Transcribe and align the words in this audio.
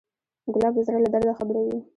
ګلاب 0.53 0.73
د 0.75 0.79
زړه 0.87 0.99
له 1.03 1.09
درده 1.13 1.33
خبروي. 1.39 1.77